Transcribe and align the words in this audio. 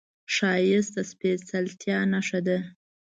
ښایست 0.33 0.91
د 0.95 0.97
سپېڅلتیا 1.11 1.97
نښه 2.11 2.39
ده 2.47 2.57